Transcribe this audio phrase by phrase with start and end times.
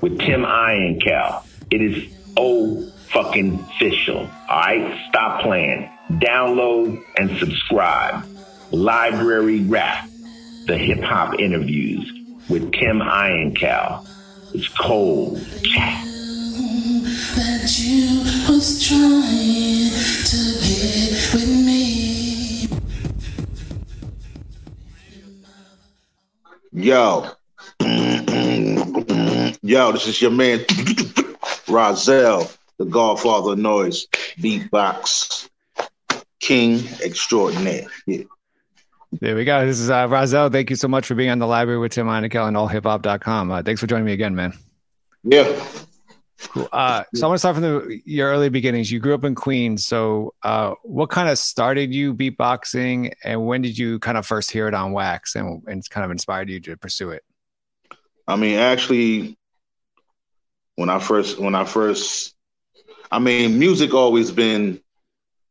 [0.00, 1.44] with Tim Einenkel.
[1.70, 4.28] It is oh fucking official.
[4.48, 5.90] All right, stop playing.
[6.12, 8.24] Download and subscribe.
[8.70, 10.08] Library Rap,
[10.66, 12.12] the hip hop interviews
[12.48, 14.06] with Tim Einenkel.
[14.54, 15.36] It's cold.
[17.36, 19.90] that you was trying
[20.24, 22.68] to get with me.
[26.72, 27.37] Yo.
[29.68, 30.60] Yo, this is your man,
[31.66, 34.06] Rahzel, the Godfather of Noise,
[34.38, 35.46] beatbox
[36.40, 37.84] king extraordinaire.
[38.06, 38.22] Yeah.
[39.20, 39.66] There we go.
[39.66, 40.50] This is uh, Rahzel.
[40.50, 43.50] Thank you so much for being on the library with Tim Einenkel and allhiphop.com.
[43.50, 44.54] Uh, thanks for joining me again, man.
[45.22, 45.62] Yeah.
[46.44, 46.66] Cool.
[46.72, 48.90] Uh, so I want to start from the, your early beginnings.
[48.90, 49.84] You grew up in Queens.
[49.84, 54.50] So uh, what kind of started you beatboxing and when did you kind of first
[54.50, 57.22] hear it on wax and, and kind of inspired you to pursue it?
[58.26, 59.37] I mean, actually,
[60.78, 62.36] when I first, when I first,
[63.10, 64.80] I mean, music always been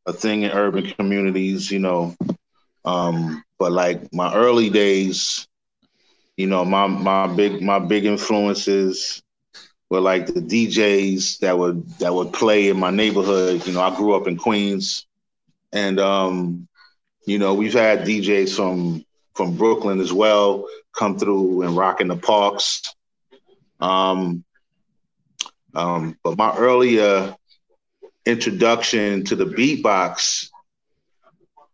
[0.05, 2.15] a thing in urban communities, you know.
[2.85, 5.45] Um, but like my early days,
[6.37, 9.21] you know, my my big my big influences
[9.89, 13.67] were like the DJs that would that would play in my neighborhood.
[13.67, 15.05] You know, I grew up in Queens,
[15.73, 16.69] and um,
[17.25, 19.03] you know, we've had DJs from
[19.35, 22.95] from Brooklyn as well come through and rock in the parks.
[23.81, 24.45] Um,
[25.73, 27.35] um, but my earlier
[28.25, 30.49] introduction to the beatbox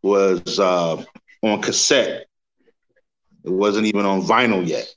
[0.02, 1.04] was uh,
[1.42, 2.28] on cassette.
[3.44, 4.88] It wasn't even on vinyl yet.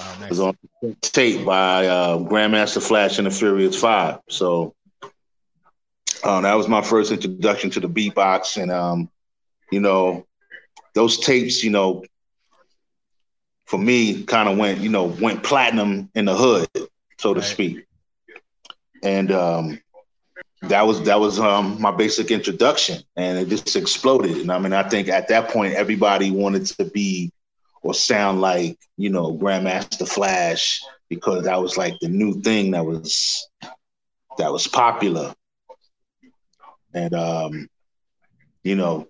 [0.00, 0.24] Oh, nice.
[0.24, 0.56] It was on
[1.00, 4.20] tape by uh, Grandmaster Flash and the Furious Five.
[4.28, 4.74] So
[6.24, 9.10] um, that was my first introduction to the beatbox, and um,
[9.70, 10.26] you know,
[10.94, 12.04] those tapes, you know,
[13.66, 16.68] for me, kind of went, you know, went platinum in the hood,
[17.18, 17.87] so to speak.
[19.02, 19.80] And um,
[20.62, 24.36] that was that was um, my basic introduction, and it just exploded.
[24.38, 27.32] And I mean, I think at that point, everybody wanted to be
[27.82, 32.84] or sound like, you know, Grandmaster Flash because that was like the new thing that
[32.84, 33.48] was
[34.38, 35.34] that was popular.
[36.92, 37.68] And um,
[38.62, 39.08] you know,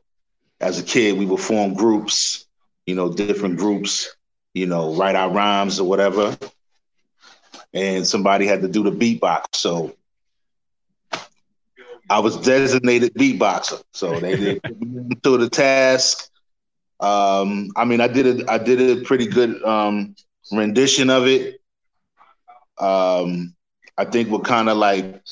[0.60, 2.47] as a kid, we would form groups,
[2.87, 4.15] you know, different groups,
[4.55, 6.37] you know, write our rhymes or whatever.
[7.78, 9.54] And somebody had to do the beatbox.
[9.54, 9.94] So
[12.10, 13.82] I was designated beatboxer.
[13.92, 14.62] So they did
[15.22, 16.28] to the task.
[17.00, 18.48] Um, I mean, I did it.
[18.48, 20.16] I did a pretty good um,
[20.50, 21.60] rendition of it.
[22.78, 23.54] Um,
[23.96, 25.22] I think what kind of like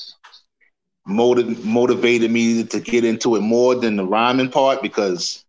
[1.05, 5.43] motiv- motivated me to get into it more than the rhyming part because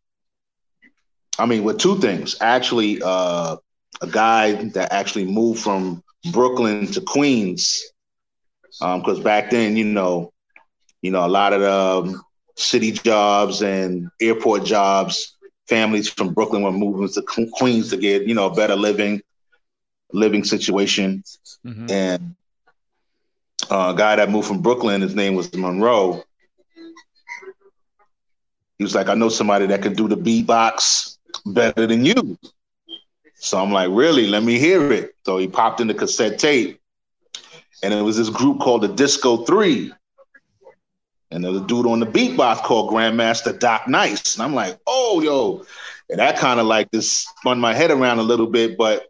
[1.38, 2.36] I mean, with two things.
[2.40, 3.56] Actually, uh,
[4.00, 7.92] a guy that actually moved from Brooklyn to Queens,
[8.80, 10.32] because back then, you know,
[11.02, 12.22] you know, a lot of the um,
[12.56, 15.36] city jobs and airport jobs,
[15.68, 17.22] families from Brooklyn were moving to
[17.52, 19.22] Queens to get, you know, a better living,
[20.12, 21.22] living situation.
[21.64, 21.90] Mhm.
[21.90, 22.34] And
[23.70, 26.22] uh, a guy that moved from Brooklyn, his name was Monroe.
[28.78, 32.38] He was like, I know somebody that can do the beatbox better than you.
[33.40, 34.26] So I'm like, really?
[34.26, 35.14] Let me hear it.
[35.24, 36.80] So he popped in the cassette tape.
[37.82, 39.92] and it was this group called the Disco Three,
[41.30, 44.78] and there was a dude on the beatbox called Grandmaster Doc Nice, and I'm like,
[44.86, 45.64] oh yo,
[46.10, 49.06] and that kind of like just spun my head around a little bit, but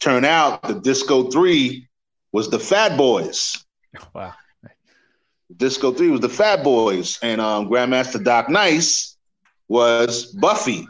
[0.00, 1.88] turn out the Disco Three
[2.32, 3.64] was the Fat Boys.
[4.14, 4.32] Wow.
[5.54, 9.18] Disco Three was the Fat Boys, and um, Grandmaster Doc Nice
[9.68, 10.88] was Buffy.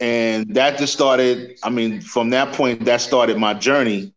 [0.00, 1.58] And that just started.
[1.62, 4.14] I mean, from that point, that started my journey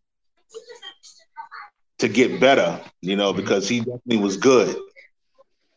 [2.00, 2.80] to get better.
[3.02, 4.78] You know, because he definitely was good.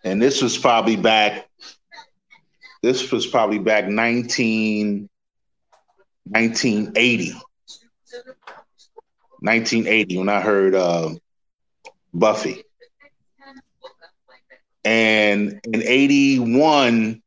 [0.04, 1.48] And this was probably back.
[2.82, 5.08] This was probably back 19,
[6.24, 7.32] 1980.
[9.40, 11.10] 1980 when I heard uh,
[12.14, 12.62] Buffy.
[14.84, 17.22] And in 81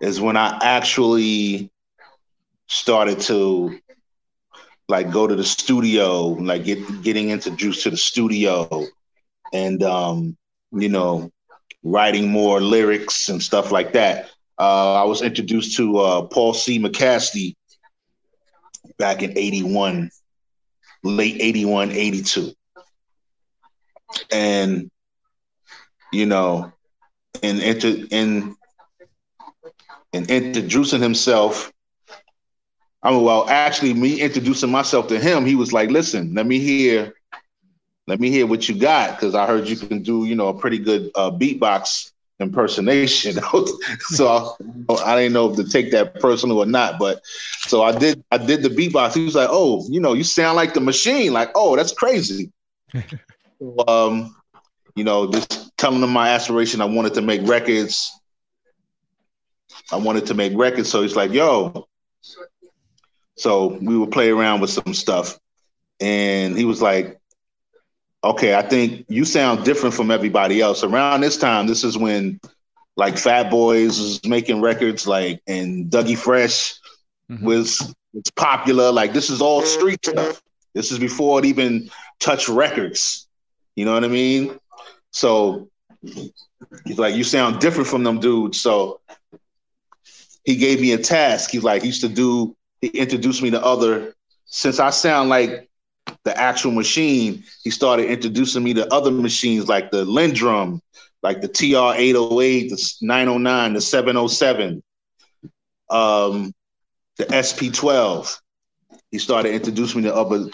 [0.00, 1.70] is when I actually
[2.66, 3.78] started to
[4.88, 8.86] like go to the studio, like get getting introduced to the studio
[9.52, 10.36] and um,
[10.72, 11.30] you know,
[11.82, 14.30] writing more lyrics and stuff like that.
[14.58, 16.78] Uh, I was introduced to uh, Paul C.
[16.80, 17.54] McKasty
[18.98, 20.10] back in 81,
[21.04, 22.52] late 81, 82
[24.30, 24.90] and
[26.12, 26.72] you know,
[27.42, 28.56] and into in
[30.12, 31.72] and introducing himself.
[33.02, 36.58] I mean, well, actually, me introducing myself to him, he was like, "Listen, let me
[36.58, 37.14] hear,
[38.06, 40.54] let me hear what you got, because I heard you can do, you know, a
[40.54, 43.34] pretty good uh, beatbox impersonation."
[44.00, 44.56] so
[44.88, 47.22] I, I didn't know if to take that personal or not, but
[47.60, 48.22] so I did.
[48.32, 49.14] I did the beatbox.
[49.14, 52.50] He was like, "Oh, you know, you sound like the machine." Like, "Oh, that's crazy."
[53.60, 54.34] so, um,
[54.96, 56.80] you know, just telling them my aspiration.
[56.80, 58.17] I wanted to make records.
[59.92, 60.88] I wanted to make records.
[60.88, 61.86] So he's like, yo.
[63.36, 65.38] So we would play around with some stuff.
[66.00, 67.18] And he was like,
[68.24, 70.82] okay, I think you sound different from everybody else.
[70.82, 72.40] Around this time, this is when
[72.96, 76.74] like Fat Boys was making records, like, and Dougie Fresh
[77.30, 77.44] mm-hmm.
[77.44, 78.90] was, was popular.
[78.90, 80.42] Like, this is all street stuff.
[80.74, 83.28] This is before it even touched records.
[83.76, 84.58] You know what I mean?
[85.12, 85.68] So
[86.02, 88.60] he's like, you sound different from them dudes.
[88.60, 89.00] So
[90.48, 91.50] he gave me a task.
[91.50, 94.14] He's like, he used to do, he introduced me to other,
[94.46, 95.68] since I sound like
[96.24, 100.80] the actual machine, he started introducing me to other machines like the LinnDrum,
[101.22, 104.82] like the TR 808, the 909, the 707,
[105.90, 106.54] um,
[107.18, 108.40] the SP 12.
[109.10, 110.46] He started introducing me to other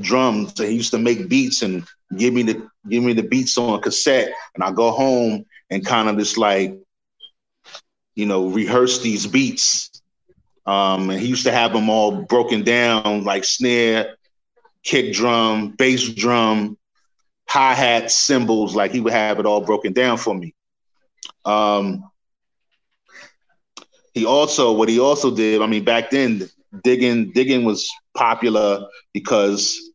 [0.00, 0.52] drums.
[0.56, 1.86] So he used to make beats and
[2.16, 6.08] give me the give me the beats on cassette, and I go home and kind
[6.08, 6.76] of just like,
[8.18, 10.02] you know, rehearse these beats.
[10.66, 14.16] Um, and he used to have them all broken down like snare,
[14.82, 16.76] kick drum, bass drum,
[17.46, 18.74] hi hat, cymbals.
[18.74, 20.52] Like he would have it all broken down for me.
[21.44, 22.10] Um,
[24.14, 25.62] he also what he also did.
[25.62, 26.48] I mean, back then,
[26.82, 29.92] digging digging was popular because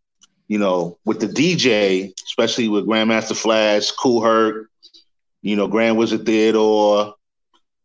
[0.47, 4.69] you know, with the DJ, especially with Grandmaster Flash, Kool Herc,
[5.41, 7.15] you know, Grand Wizard Theodore.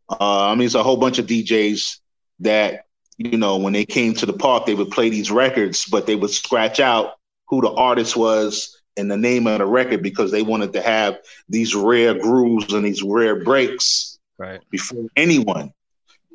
[0.09, 1.99] Uh, I mean, it's a whole bunch of DJs
[2.41, 6.07] that, you know, when they came to the park, they would play these records, but
[6.07, 7.17] they would scratch out
[7.49, 11.19] who the artist was and the name of the record because they wanted to have
[11.49, 14.61] these rare grooves and these rare breaks right.
[14.71, 15.73] before anyone.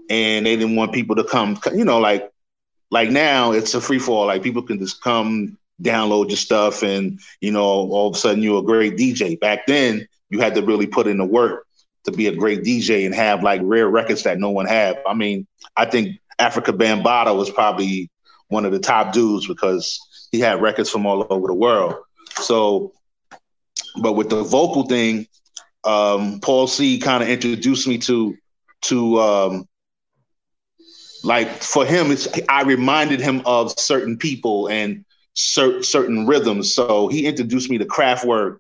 [0.10, 2.30] And they didn't want people to come, you know, like
[2.92, 4.28] like now it's a free fall.
[4.28, 8.44] Like people can just come download your stuff and you know all of a sudden
[8.44, 9.40] you're a great DJ.
[9.40, 11.66] Back then you had to really put in the work
[12.06, 15.02] to be a great DJ and have like rare records that no one had.
[15.08, 18.10] I mean, I think Afrika Bambaataa was probably
[18.50, 20.00] one of the top dudes because
[20.32, 21.96] he had records from all over the world.
[22.42, 22.94] So,
[24.02, 25.28] but with the vocal thing,
[25.84, 28.36] um, Paul C kind of introduced me to
[28.84, 29.68] to um,
[31.24, 36.74] like for him, it's I reminded him of certain people and cer- certain rhythms.
[36.74, 38.60] So he introduced me to Kraftwerk,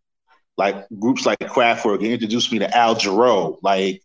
[0.57, 2.01] like groups like Kraftwerk.
[2.01, 4.01] He introduced me to Al Jarreau, like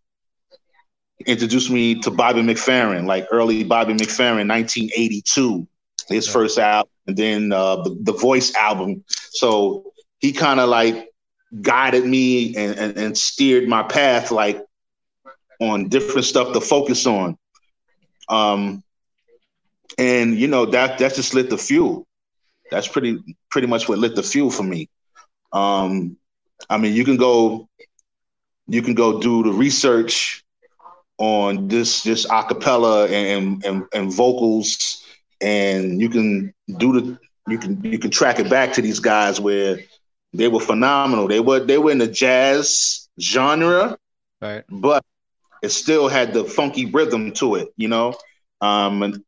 [1.27, 5.67] introduced me to Bobby McFerrin, like early Bobby McFerrin, 1982,
[6.09, 6.33] his yeah.
[6.33, 9.05] first album, and then uh, the, the Voice album.
[9.09, 11.09] So he kind of like
[11.61, 14.65] guided me and, and, and steered my path, like
[15.61, 17.37] on different stuff to focus on.
[18.29, 18.83] Um,
[19.97, 22.07] and you know that that just lit the fuel
[22.71, 24.89] that's pretty pretty much what lit the fuel for me.
[25.53, 26.17] Um,
[26.69, 27.69] I mean, you can go
[28.67, 30.45] you can go do the research
[31.19, 35.03] on this this acapella and, and and vocals,
[35.41, 39.41] and you can do the you can you can track it back to these guys
[39.41, 39.79] where
[40.33, 41.27] they were phenomenal.
[41.29, 43.97] They were they were in the jazz genre,
[44.41, 44.65] Right.
[44.69, 45.05] but
[45.63, 48.15] it still had the funky rhythm to it, you know.
[48.61, 49.23] Um, and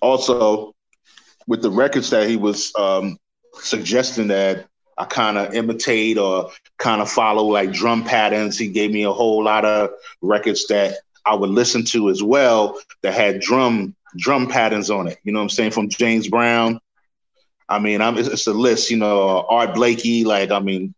[0.00, 0.74] also
[1.46, 3.16] with the records that he was um,
[3.54, 4.66] suggesting that
[4.98, 8.58] I kind of imitate or kind of follow like drum patterns.
[8.58, 9.90] He gave me a whole lot of
[10.20, 15.18] records that I would listen to as well that had drum drum patterns on it.
[15.24, 15.70] You know what I'm saying?
[15.72, 16.80] From James Brown.
[17.68, 18.90] I mean, I'm, it's, it's a list.
[18.90, 20.24] You know, Art Blakey.
[20.24, 20.94] Like, I mean,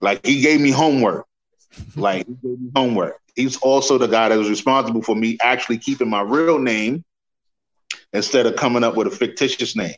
[0.00, 1.26] like he gave me homework.
[1.94, 3.20] Like he gave me homework.
[3.36, 7.04] He's also the guy that was responsible for me actually keeping my real name
[8.12, 9.94] instead of coming up with a fictitious name.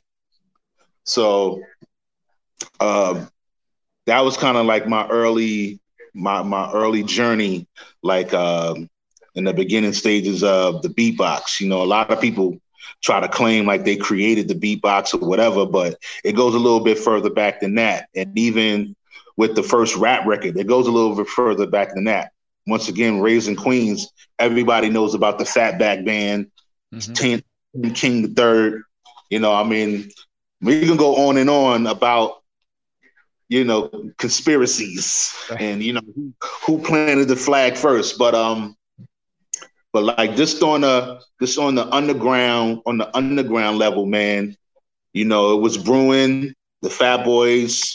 [1.04, 1.62] So
[2.80, 3.28] um,
[4.06, 5.80] that was kind of like my early
[6.14, 7.66] my my early journey,
[8.02, 8.88] like um,
[9.34, 11.60] in the beginning stages of the beatbox.
[11.60, 12.58] You know, a lot of people
[13.02, 16.80] try to claim like they created the beatbox or whatever, but it goes a little
[16.80, 18.08] bit further back than that.
[18.14, 18.96] And even
[19.36, 22.32] with the first rap record, it goes a little bit further back than that.
[22.66, 26.50] Once again, Raising Queens, everybody knows about the Fatback Band,
[26.94, 27.14] Mhm.
[27.94, 28.82] King the Third.
[29.30, 30.10] You know, I mean,
[30.60, 32.39] we can go on and on about,
[33.50, 36.32] you know, conspiracies and you know who,
[36.64, 38.16] who planted the flag first.
[38.16, 38.76] But um,
[39.92, 44.56] but like just on the just on the underground on the underground level, man,
[45.12, 46.54] you know, it was brewing.
[46.82, 47.94] The Fat Boys,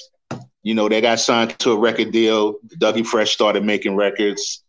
[0.61, 2.55] you know, they got signed to a record deal.
[2.77, 4.61] Dougie Fresh started making records.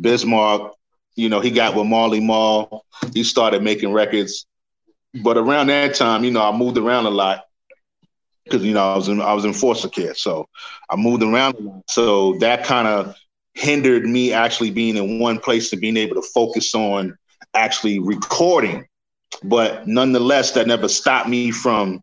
[0.00, 0.76] Biz Markie,
[1.16, 2.84] you know, he got with Marley Marl.
[3.14, 4.46] He started making records.
[5.22, 7.44] But around that time, you know, I moved around a lot
[8.44, 10.48] because you know I was in I was in foster care, so
[10.90, 11.82] I moved around a lot.
[11.88, 13.14] So that kind of
[13.54, 17.16] hindered me actually being in one place and being able to focus on
[17.54, 18.86] actually recording.
[19.42, 22.02] But nonetheless, that never stopped me from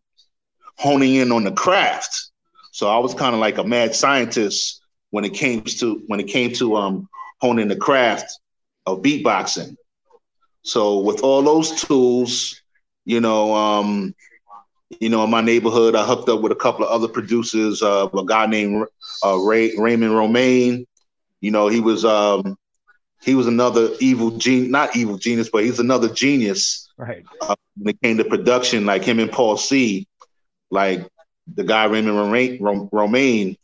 [0.76, 2.30] honing in on the craft.
[2.72, 4.80] So I was kind of like a mad scientist
[5.10, 7.08] when it came to when it came to um
[7.40, 8.38] honing the craft
[8.86, 9.76] of beatboxing.
[10.62, 12.60] So with all those tools,
[13.04, 14.14] you know, um,
[15.00, 17.82] you know, in my neighborhood, I hooked up with a couple of other producers.
[17.82, 18.86] Uh, a guy named
[19.24, 20.86] uh, Ray, Raymond Romaine.
[21.40, 22.56] You know, he was um,
[23.22, 27.24] he was another evil genius, not evil genius, but he's another genius Right.
[27.76, 30.06] when it came to production, like him and Paul C,
[30.70, 31.06] like
[31.52, 33.56] the guy Raymond Romaine, Romaine,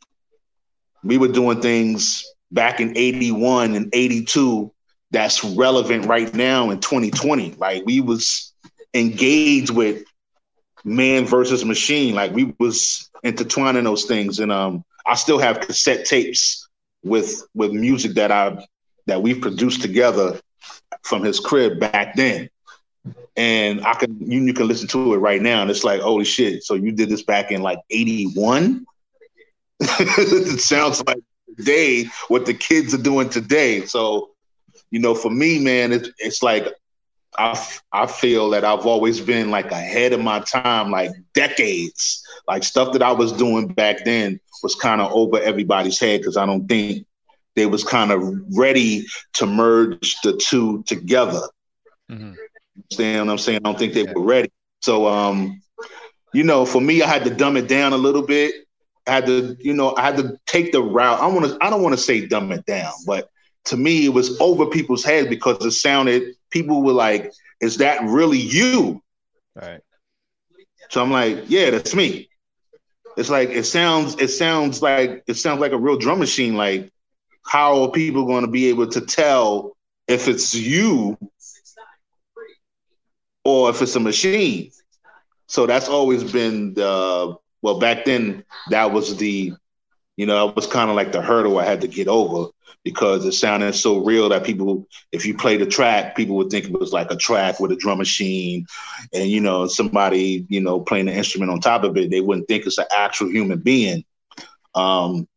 [1.04, 4.73] we were doing things back in 81 and 82
[5.11, 7.52] that's relevant right now in 2020.
[7.52, 8.52] Like we was
[8.94, 10.02] engaged with
[10.85, 12.14] man versus machine.
[12.14, 14.38] Like we was intertwining those things.
[14.40, 16.68] And um I still have cassette tapes
[17.02, 18.66] with with music that I
[19.06, 20.40] that we've produced together
[21.02, 22.50] from his crib back then
[23.38, 26.25] and I can you, you can listen to it right now, and it's like, holy
[26.25, 26.64] shit!
[26.64, 28.85] So you did this back in like '81.
[29.80, 31.20] it sounds like
[31.56, 33.87] today what the kids are doing today.
[33.87, 34.30] So,
[34.90, 36.66] you know, for me, man, it's it's like
[37.38, 37.61] I
[37.92, 42.23] I feel that I've always been like ahead of my time, like decades.
[42.49, 46.37] Like stuff that I was doing back then was kind of over everybody's head because
[46.37, 47.07] I don't think
[47.57, 48.23] they was kind of
[48.57, 51.40] ready to merge the two together
[52.09, 52.38] Mhm.
[52.76, 53.61] understand what I'm saying?
[53.64, 54.50] I don't think they were ready.
[54.80, 55.61] So, um,
[56.33, 58.54] you know, for me, I had to dumb it down a little bit.
[59.07, 61.21] I had to, you know, I had to take the route.
[61.21, 63.28] I want to, I don't want to say dumb it down, but
[63.67, 66.35] to me, it was over people's heads because it sounded.
[66.50, 69.03] People were like, "Is that really you?"
[69.55, 69.81] Right.
[70.91, 72.29] So I'm like, "Yeah, that's me."
[73.17, 74.17] It's like it sounds.
[74.19, 76.57] It sounds like it sounds like a real drum machine.
[76.57, 76.91] Like,
[77.45, 79.77] how are people going to be able to tell
[80.09, 81.17] if it's you
[83.45, 84.71] or if it's a machine.
[85.47, 89.53] So that's always been the well back then that was the
[90.17, 92.50] you know it was kind of like the hurdle I had to get over
[92.88, 96.64] because it sounded so real that people if you play the track people would think
[96.66, 98.66] it was like a track with a drum machine
[99.12, 102.11] and you know somebody you know playing the instrument on top of it.
[102.11, 104.04] They wouldn't think it's an actual human being.
[104.75, 105.28] Um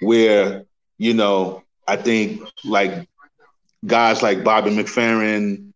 [0.00, 0.64] where
[0.98, 3.08] you know I think like
[3.86, 5.72] guys like Bobby McFerrin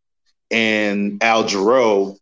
[0.50, 2.16] and Al Jarreau,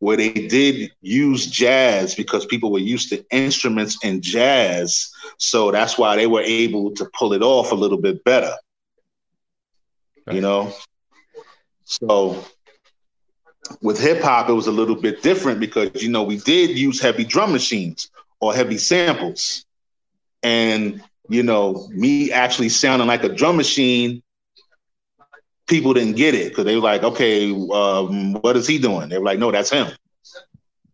[0.00, 5.12] where they did use jazz because people were used to instruments and jazz.
[5.36, 8.52] So that's why they were able to pull it off a little bit better.
[10.30, 10.72] You know?
[11.84, 12.42] So
[13.82, 16.98] with hip hop, it was a little bit different because, you know, we did use
[16.98, 19.66] heavy drum machines or heavy samples.
[20.42, 24.22] And, you know, me actually sounding like a drum machine
[25.70, 29.08] people didn't get it because they were like, okay, um, what is he doing?
[29.08, 29.88] They were like, no, that's him.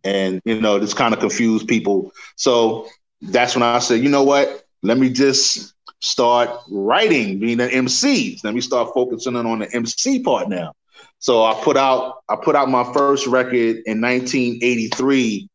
[0.04, 2.12] and you know this kind of confused people.
[2.36, 2.86] So
[3.22, 4.64] that's when I said, you know what?
[4.82, 8.38] Let me just start writing, being an MC.
[8.44, 10.74] Let me start focusing on the MC part now.
[11.18, 15.48] So I put out I put out my first record in 1983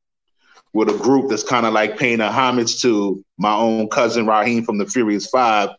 [0.73, 4.65] with a group that's kind of like paying a homage to my own cousin Rahiem
[4.65, 5.69] from the Furious Five.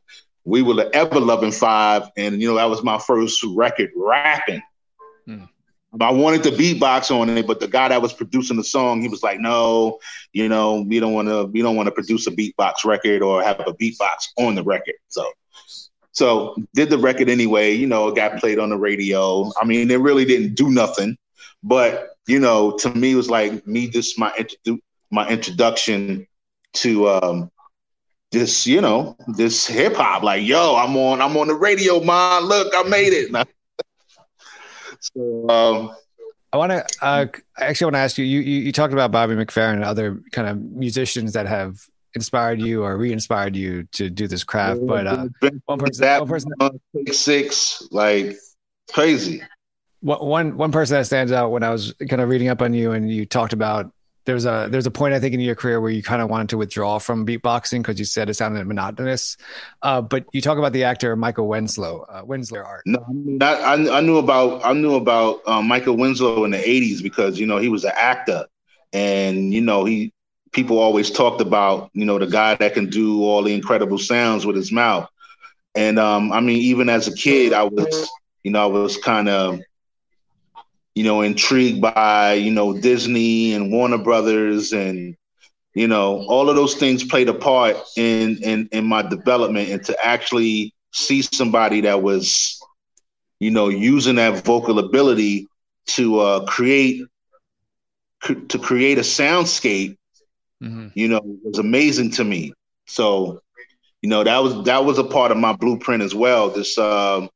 [0.44, 4.62] We were the Ever Loving Five, and you know that was my first record rapping.
[5.26, 5.44] Hmm.
[6.00, 9.08] I wanted to beatbox on it, but the guy that was producing the song, he
[9.08, 9.98] was like, "No,
[10.32, 13.42] you know, we don't want to, we don't want to produce a beatbox record or
[13.42, 15.30] have a beatbox on the record." So,
[16.12, 17.72] so did the record anyway.
[17.72, 19.50] You know, it got played on the radio.
[19.60, 21.16] I mean, it really didn't do nothing,
[21.62, 24.80] but you know, to me, it was like me just my introdu-
[25.10, 26.26] my introduction
[26.74, 27.50] to um
[28.32, 30.22] this, you know, this hip hop.
[30.22, 32.44] Like, yo, I'm on, I'm on the radio, man.
[32.44, 33.48] Look, I made it.
[35.16, 35.96] So, um,
[36.52, 37.26] I want to uh,
[37.58, 38.40] actually want to ask you, you.
[38.40, 41.80] You talked about Bobby McFerrin and other kind of musicians that have
[42.14, 44.86] inspired you or re-inspired you to do this craft.
[44.86, 45.28] But uh,
[45.64, 46.52] one person, that one person,
[46.94, 48.36] take six, like
[48.92, 49.42] crazy.
[50.02, 52.92] One one person that stands out when I was kind of reading up on you
[52.92, 53.92] and you talked about
[54.24, 56.48] there's a there's a point I think in your career where you kind of wanted
[56.50, 59.36] to withdraw from beatboxing because you said it sounded monotonous.
[59.82, 62.82] Uh, but you talk about the actor Michael Winslow, uh, Winslow art.
[62.86, 63.04] No,
[63.40, 67.38] I, I, I knew about I knew about um, Michael Winslow in the '80s because
[67.38, 68.46] you know he was an actor,
[68.92, 70.12] and you know he
[70.52, 74.46] people always talked about you know the guy that can do all the incredible sounds
[74.46, 75.08] with his mouth.
[75.74, 78.08] And um, I mean, even as a kid, I was
[78.44, 79.60] you know I was kind of
[80.94, 85.16] you know, intrigued by, you know, Disney and Warner Brothers and,
[85.74, 89.82] you know, all of those things played a part in in in my development and
[89.84, 92.60] to actually see somebody that was,
[93.40, 95.46] you know, using that vocal ability
[95.86, 97.02] to uh, create
[98.48, 99.96] to create a soundscape,
[100.62, 100.88] mm-hmm.
[100.94, 102.52] you know, was amazing to me.
[102.86, 103.40] So,
[104.02, 106.50] you know, that was that was a part of my blueprint as well.
[106.50, 107.26] This, uh,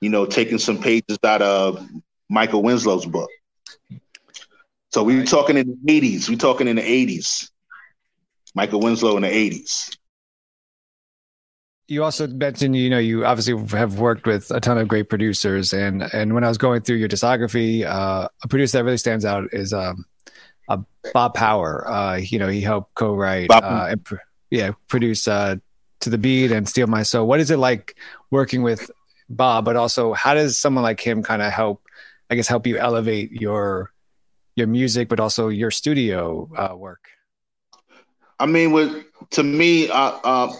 [0.00, 1.86] you know, taking some pages out of
[2.28, 3.30] Michael Winslow's book.
[4.92, 6.28] So we are talking in the 80s.
[6.28, 7.50] We're talking in the 80s.
[8.54, 9.96] Michael Winslow in the 80s.
[11.88, 15.72] You also mentioned, you know, you obviously have worked with a ton of great producers,
[15.72, 19.24] and and when I was going through your discography, uh, a producer that really stands
[19.24, 20.04] out is um,
[20.68, 20.78] uh,
[21.12, 21.86] Bob Power.
[21.86, 24.16] Uh, you know, he helped co-write uh, and pr-
[24.50, 25.56] yeah, produce uh,
[26.00, 27.28] to the beat and Steal My Soul.
[27.28, 27.96] What is it like
[28.32, 28.90] working with
[29.28, 29.64] Bob?
[29.64, 31.85] But also, how does someone like him kind of help
[32.30, 33.92] I guess help you elevate your
[34.54, 37.08] your music, but also your studio uh, work?
[38.38, 40.52] I mean, with to me, uh, uh,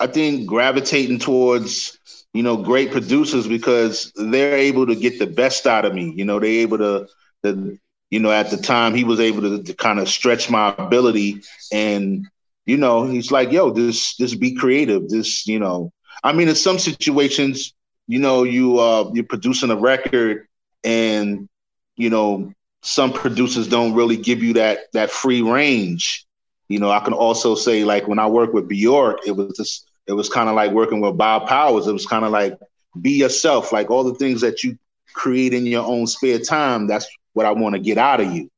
[0.00, 1.98] I think gravitating towards
[2.32, 6.12] you know great producers because they're able to get the best out of me.
[6.16, 7.08] You know, they're able to
[7.42, 7.78] the
[8.12, 11.42] you know at the time he was able to, to kind of stretch my ability
[11.72, 12.28] and
[12.66, 15.90] you know he's like yo this this be creative this you know
[16.22, 17.74] i mean in some situations
[18.06, 20.46] you know you uh you're producing a record
[20.84, 21.48] and
[21.96, 26.26] you know some producers don't really give you that that free range.
[26.68, 29.88] You know, I can also say like when I work with Bjork, it was just
[30.06, 31.86] it was kind of like working with Bob Powers.
[31.86, 32.58] It was kind of like
[33.00, 34.76] be yourself, like all the things that you
[35.12, 36.86] create in your own spare time.
[36.86, 38.50] That's what I want to get out of you.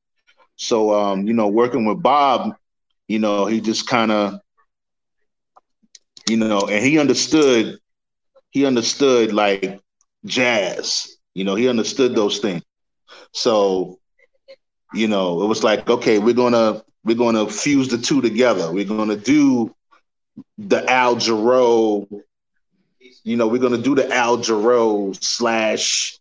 [0.56, 2.54] So, um, you know, working with Bob,
[3.08, 4.40] you know, he just kind of,
[6.28, 7.78] you know, and he understood,
[8.50, 9.80] he understood like
[10.24, 12.62] jazz you know, he understood those things.
[13.32, 13.98] So,
[14.92, 18.72] you know, it was like, okay, we're gonna we're gonna fuse the two together.
[18.72, 19.74] We're gonna do
[20.58, 22.06] the Al Jarreau,
[23.24, 26.18] you know, we're gonna do the Al Jarreau slash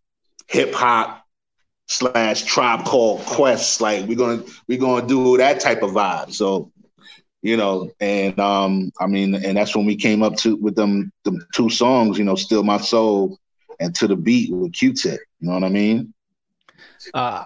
[0.47, 1.23] hip hop
[1.87, 3.81] slash tribe called quest.
[3.81, 6.33] Like we're gonna we're gonna do that type of vibe.
[6.33, 6.71] So,
[7.41, 11.11] you know, and um, I mean, and that's when we came up to with them
[11.23, 13.37] the two songs, you know, "Still My Soul
[13.83, 15.19] and to the beat with Q-Tip.
[15.39, 16.13] You know what I mean?
[17.13, 17.43] Uh,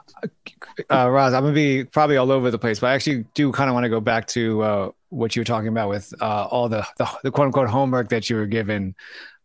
[0.92, 3.70] uh, Roz, I'm gonna be probably all over the place, but I actually do kind
[3.70, 6.70] of want to go back to uh, what you were talking about with uh, all
[6.70, 8.94] the, the, the quote unquote homework that you were given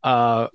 [0.03, 0.49] uh,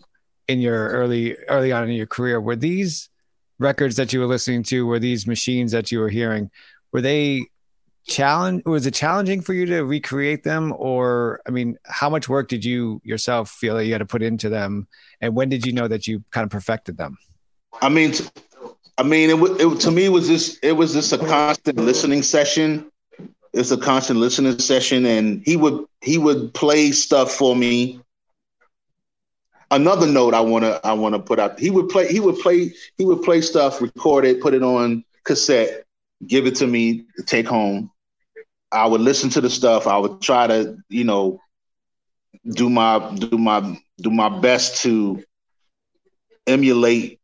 [0.47, 2.39] in your early early on in your career.
[2.39, 3.09] Were these
[3.57, 6.51] records that you were listening to, were these machines that you were hearing,
[6.91, 7.47] were they
[8.07, 12.47] challenge was it challenging for you to recreate them or i mean how much work
[12.47, 14.87] did you yourself feel that you had to put into them
[15.21, 17.17] and when did you know that you kind of perfected them
[17.81, 18.13] i mean
[18.97, 20.57] i mean it, it to me was this.
[20.63, 22.89] it was just a constant listening session
[23.53, 27.99] it's a constant listening session and he would he would play stuff for me
[29.71, 32.37] another note i want to i want to put out he would play he would
[32.39, 35.83] play he would play stuff record it put it on cassette
[36.25, 37.91] give it to me take home.
[38.71, 39.87] I would listen to the stuff.
[39.87, 41.39] I would try to, you know,
[42.53, 45.23] do my do my do my best to
[46.45, 47.19] emulate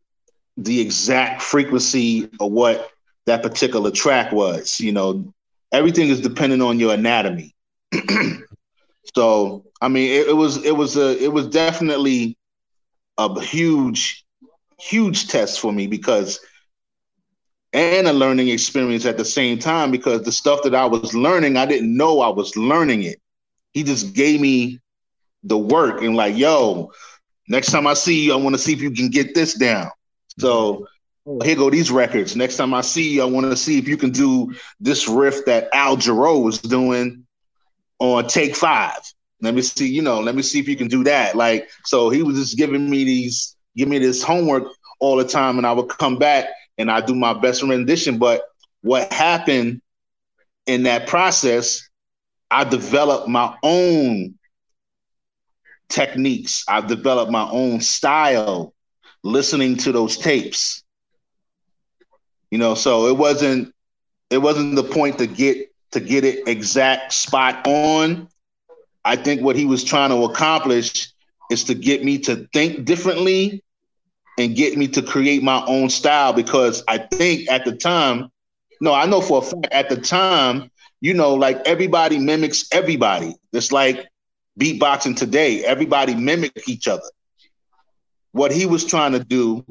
[0.58, 2.90] the exact frequency of what
[3.26, 4.80] that particular track was.
[4.80, 5.34] You know,
[5.72, 7.56] everything is dependent on your anatomy.
[9.16, 12.38] so, I mean, it, it was it was a it was definitely
[13.18, 14.26] a huge
[14.80, 16.40] huge test for me because
[17.74, 21.58] and a learning experience at the same time because the stuff that I was learning,
[21.58, 23.20] I didn't know I was learning it.
[23.72, 24.80] He just gave me
[25.44, 26.92] the work and like, yo,
[27.48, 29.90] next time I see you, I want to see if you can get this down.
[30.38, 30.88] So
[31.28, 31.46] mm-hmm.
[31.46, 32.36] here go these records.
[32.36, 35.44] Next time I see you, I want to see if you can do this riff
[35.46, 37.26] that Al Jarreau was doing
[37.98, 39.00] on take five.
[39.42, 41.36] Let me see, you know, let me see if you can do that.
[41.36, 45.58] Like, so he was just giving me these, give me this homework all the time,
[45.58, 48.18] and I would come back and I do my best rendition.
[48.18, 48.44] But
[48.82, 49.82] what happened
[50.66, 51.88] in that process,
[52.50, 54.36] I developed my own
[55.90, 56.64] techniques.
[56.68, 58.74] I've developed my own style
[59.24, 60.84] listening to those tapes.
[62.52, 63.74] You know, so it wasn't
[64.30, 68.28] it wasn't the point to get to get it exact spot on.
[69.06, 71.10] I think what he was trying to accomplish
[71.52, 73.63] is to get me to think differently
[74.38, 78.30] and get me to create my own style because I think at the time,
[78.82, 83.36] no, I know for a fact at the time, you know, like everybody mimics everybody.
[83.52, 84.08] It's like
[84.60, 85.64] beatboxing today.
[85.64, 87.04] Everybody mimic each other.
[88.32, 89.64] What he was trying to do,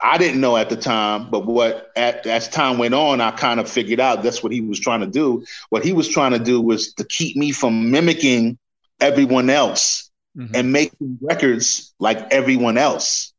[0.00, 3.58] I didn't know at the time, but what at, as time went on, I kind
[3.58, 5.44] of figured out that's what he was trying to do.
[5.70, 8.58] What he was trying to do was to keep me from mimicking
[9.00, 10.09] everyone else
[10.40, 10.54] mm-hmm.
[10.54, 13.32] and making records like everyone else.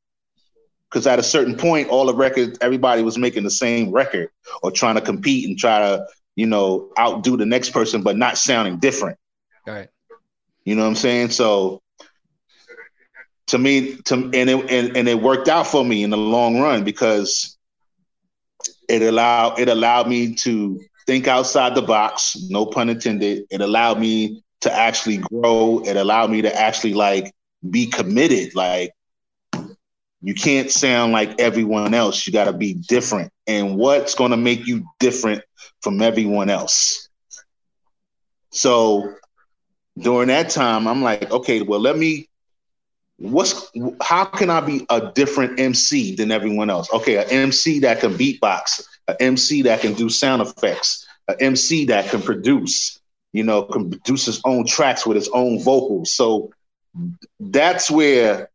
[0.90, 4.30] Because at a certain point, all the records, everybody was making the same record
[4.62, 8.38] or trying to compete and try to, you know, outdo the next person, but not
[8.38, 9.18] sounding different.
[9.66, 9.88] Right.
[10.66, 11.30] You know what I'm saying?
[11.30, 11.82] So
[13.48, 16.60] to me, to and it and, and it worked out for me in the long
[16.60, 17.58] run because
[18.90, 23.46] it allowed it allowed me to think outside the box, no pun intended.
[23.50, 25.82] It allowed me to actually grow.
[25.86, 27.34] It allowed me to actually like
[27.70, 28.56] be committed.
[28.56, 28.94] Like
[30.22, 32.26] you can't sound like everyone else.
[32.26, 33.32] You got to be different.
[33.48, 35.44] And what's going to make you different
[35.82, 37.10] from everyone else?
[38.52, 39.16] So
[39.98, 42.28] during that time, I'm like, okay, well, let me.
[43.18, 43.72] What's
[44.02, 46.92] how can I be a different MC than everyone else?
[46.92, 51.86] Okay, an MC that can beatbox, an MC that can do sound effects, an MC
[51.86, 53.00] that can produce,
[53.34, 56.14] you know, can produce his own tracks with his own vocals.
[56.14, 56.52] So
[57.40, 58.50] that's where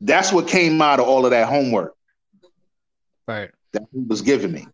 [0.00, 1.94] that's what came out of all of that homework.
[3.26, 3.50] Right.
[3.72, 4.66] That he was giving me.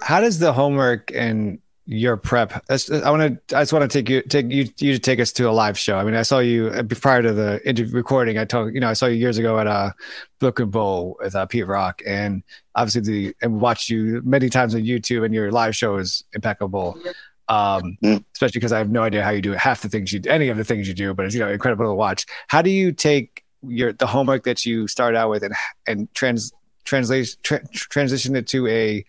[0.00, 2.52] How does the homework and your prep.
[2.68, 3.56] I want to.
[3.56, 5.78] I just want to take you take you you to take us to a live
[5.78, 5.96] show.
[5.96, 8.36] I mean, I saw you uh, prior to the interview recording.
[8.36, 9.90] I told you know I saw you years ago at a uh,
[10.38, 12.42] Brooklyn Bowl with uh, Pete Rock, and
[12.74, 17.00] obviously the and watched you many times on YouTube, and your live show is impeccable
[17.48, 18.24] um, mm.
[18.34, 20.48] especially because I have no idea how you do half the things you do, any
[20.48, 22.26] of the things you do, but it's you know incredible to watch.
[22.48, 25.54] How do you take your the homework that you start out with and
[25.86, 26.52] and trans
[26.84, 29.04] translate tra- transition it to a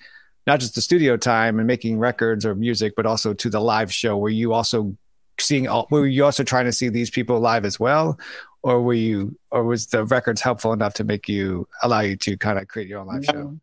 [0.47, 3.93] not just the studio time and making records or music, but also to the live
[3.93, 4.95] show where you also
[5.39, 8.19] seeing all were you also trying to see these people live as well
[8.61, 12.37] or were you or was the records helpful enough to make you allow you to
[12.37, 13.57] kind of create your own live show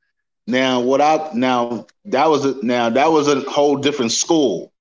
[0.47, 4.73] now, what I now that was a now that was a whole different school.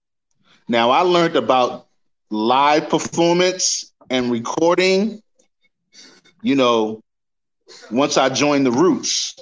[0.67, 1.87] Now I learned about
[2.29, 5.21] live performance and recording.
[6.43, 7.01] You know,
[7.91, 9.35] once I joined the Roots,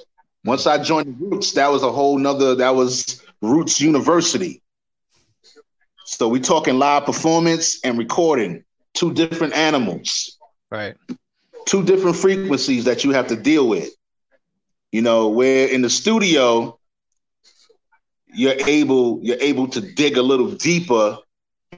[0.44, 2.54] once I joined the Roots, that was a whole nother.
[2.54, 4.62] That was Roots University.
[6.06, 10.38] So we talking live performance and recording, two different animals,
[10.70, 10.94] right?
[11.66, 13.90] Two different frequencies that you have to deal with.
[14.94, 16.78] You know, where in the studio
[18.32, 21.18] you're able you're able to dig a little deeper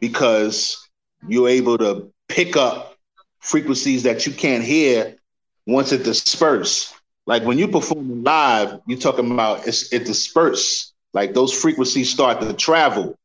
[0.00, 0.86] because
[1.26, 2.98] you're able to pick up
[3.38, 5.16] frequencies that you can't hear
[5.66, 6.92] once it disperses.
[7.24, 10.92] Like when you perform live, you're talking about it's, it disperses.
[11.14, 13.16] Like those frequencies start to travel.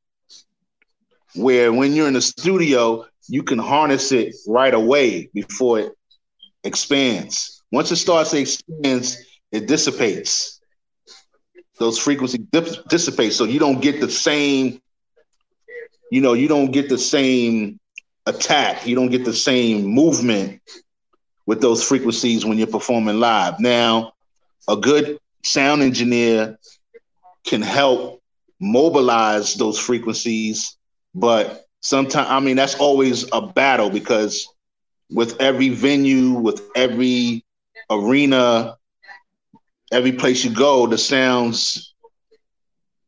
[1.36, 5.91] Where when you're in the studio, you can harness it right away before it
[6.63, 7.62] expands.
[7.73, 9.17] Once it starts to expand,
[9.52, 10.60] it dissipates.
[11.80, 14.80] Those frequencies dip- dissipate, so you don't get the same.
[16.12, 17.80] You know, you don't get the same
[18.26, 18.86] attack.
[18.88, 20.62] You don't get the same movement
[21.46, 23.60] with those frequencies when you're performing live.
[23.60, 24.14] Now,
[24.68, 26.58] a good sound engineer
[27.46, 28.22] can help
[28.60, 30.78] mobilize those frequencies.
[31.16, 34.48] But sometimes, I mean, that's always a battle because
[35.12, 37.44] with every venue, with every
[37.90, 38.78] arena,
[39.91, 41.93] every place you go, the sounds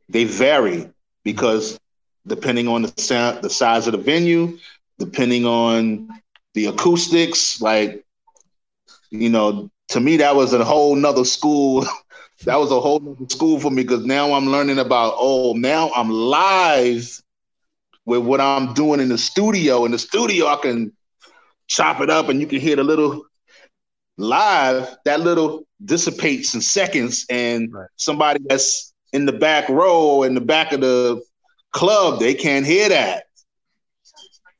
[0.09, 0.89] they vary
[1.23, 1.79] because
[2.27, 4.57] depending on the sound, the size of the venue,
[4.99, 6.09] depending on
[6.53, 8.03] the acoustics, like
[9.09, 11.85] you know, to me that was a whole nother school.
[12.45, 15.91] that was a whole nother school for me because now I'm learning about oh, now
[15.95, 17.21] I'm live
[18.05, 19.85] with what I'm doing in the studio.
[19.85, 20.91] In the studio, I can
[21.67, 23.25] chop it up and you can hear the little
[24.17, 27.25] live, that little dissipates in seconds.
[27.29, 27.87] And right.
[27.95, 31.21] somebody that's in the back row in the back of the
[31.71, 33.25] club, they can't hear that.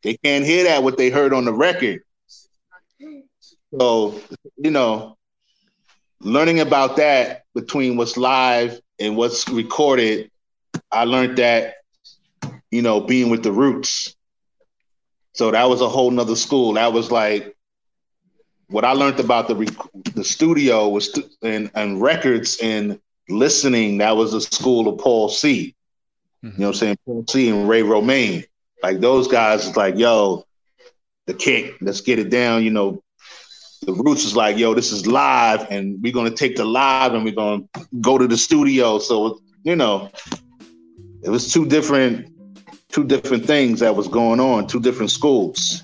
[0.03, 2.01] They can't hear that what they heard on the record.
[3.79, 4.19] So,
[4.57, 5.17] you know,
[6.19, 10.29] learning about that between what's live and what's recorded,
[10.91, 11.75] I learned that,
[12.69, 14.15] you know, being with the roots.
[15.33, 16.73] So that was a whole nother school.
[16.73, 17.55] That was like
[18.73, 19.53] what I learned about the
[20.15, 23.99] the studio was and, and records and listening.
[23.99, 25.75] That was the school of Paul C.
[26.43, 26.47] Mm-hmm.
[26.47, 26.97] You know what I'm saying?
[27.05, 27.49] Paul C.
[27.49, 28.43] and Ray Romaine.
[28.81, 30.45] Like those guys is like, yo,
[31.27, 32.63] the kick, let's get it down.
[32.63, 33.03] You know,
[33.83, 37.23] the roots is like, yo, this is live, and we're gonna take the live and
[37.23, 37.63] we're gonna
[38.01, 38.97] go to the studio.
[38.97, 40.09] So you know,
[41.21, 42.27] it was two different
[42.89, 45.83] two different things that was going on, two different schools.